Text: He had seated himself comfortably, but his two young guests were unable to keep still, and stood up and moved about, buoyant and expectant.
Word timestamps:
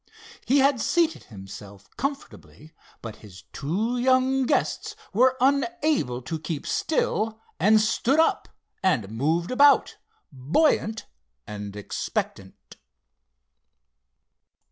He 0.47 0.57
had 0.57 0.81
seated 0.81 1.25
himself 1.25 1.87
comfortably, 1.95 2.73
but 3.03 3.17
his 3.17 3.43
two 3.53 3.99
young 3.99 4.47
guests 4.47 4.95
were 5.13 5.37
unable 5.39 6.23
to 6.23 6.39
keep 6.39 6.65
still, 6.65 7.39
and 7.59 7.79
stood 7.79 8.19
up 8.19 8.47
and 8.81 9.11
moved 9.11 9.51
about, 9.51 9.97
buoyant 10.33 11.05
and 11.45 11.75
expectant. 11.75 12.77